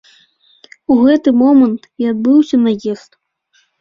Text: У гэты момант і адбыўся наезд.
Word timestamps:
У 0.95 0.95
гэты 1.01 1.29
момант 1.43 1.81
і 2.05 2.11
адбыўся 2.13 2.63
наезд. 2.67 3.11